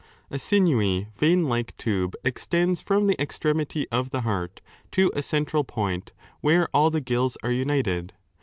[0.31, 4.57] A sinewy vein like tube extends from the extremity of the heart^
[4.93, 8.11] to a central point, where all the gills are united.